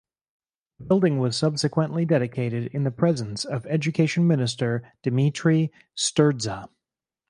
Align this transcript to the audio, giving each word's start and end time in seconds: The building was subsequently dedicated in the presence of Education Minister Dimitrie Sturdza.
The 0.79 0.85
building 0.85 1.19
was 1.19 1.37
subsequently 1.37 2.05
dedicated 2.05 2.71
in 2.73 2.85
the 2.85 2.89
presence 2.89 3.45
of 3.45 3.67
Education 3.67 4.25
Minister 4.25 4.81
Dimitrie 5.03 5.69
Sturdza. 5.95 6.69